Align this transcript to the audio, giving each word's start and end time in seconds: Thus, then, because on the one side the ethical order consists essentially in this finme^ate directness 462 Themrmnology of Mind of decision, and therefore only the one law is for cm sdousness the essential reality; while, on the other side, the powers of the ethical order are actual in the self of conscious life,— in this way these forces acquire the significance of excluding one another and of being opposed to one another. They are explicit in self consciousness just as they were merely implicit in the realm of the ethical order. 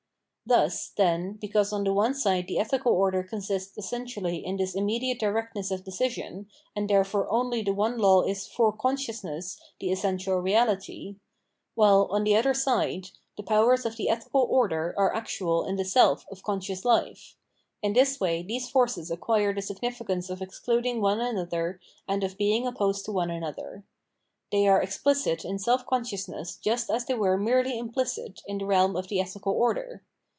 Thus, 0.47 0.89
then, 0.97 1.37
because 1.39 1.71
on 1.71 1.85
the 1.85 1.93
one 1.93 2.13
side 2.13 2.47
the 2.49 2.59
ethical 2.59 2.91
order 2.91 3.23
consists 3.23 3.77
essentially 3.77 4.45
in 4.45 4.57
this 4.57 4.75
finme^ate 4.75 5.17
directness 5.17 5.69
462 5.69 5.69
Themrmnology 5.69 5.71
of 5.71 5.71
Mind 5.75 5.79
of 5.79 5.85
decision, 5.85 6.47
and 6.75 6.89
therefore 6.89 7.31
only 7.31 7.61
the 7.61 7.73
one 7.73 7.97
law 7.97 8.21
is 8.23 8.47
for 8.47 8.73
cm 8.75 8.97
sdousness 8.97 9.57
the 9.79 9.93
essential 9.93 10.39
reality; 10.39 11.15
while, 11.75 12.09
on 12.11 12.25
the 12.25 12.35
other 12.35 12.53
side, 12.53 13.11
the 13.37 13.43
powers 13.43 13.85
of 13.85 13.95
the 13.95 14.09
ethical 14.09 14.41
order 14.41 14.93
are 14.97 15.15
actual 15.15 15.63
in 15.63 15.77
the 15.77 15.85
self 15.85 16.25
of 16.29 16.43
conscious 16.43 16.83
life,— 16.83 17.37
in 17.81 17.93
this 17.93 18.19
way 18.19 18.43
these 18.43 18.69
forces 18.69 19.09
acquire 19.09 19.53
the 19.53 19.61
significance 19.61 20.29
of 20.29 20.41
excluding 20.41 20.99
one 20.99 21.21
another 21.21 21.79
and 22.09 22.25
of 22.25 22.35
being 22.35 22.67
opposed 22.67 23.05
to 23.05 23.13
one 23.13 23.31
another. 23.31 23.85
They 24.51 24.67
are 24.67 24.81
explicit 24.81 25.45
in 25.45 25.59
self 25.59 25.85
consciousness 25.85 26.57
just 26.57 26.89
as 26.89 27.05
they 27.05 27.13
were 27.13 27.37
merely 27.37 27.79
implicit 27.79 28.41
in 28.45 28.57
the 28.57 28.65
realm 28.65 28.97
of 28.97 29.07
the 29.07 29.21
ethical 29.21 29.53
order. 29.53 30.03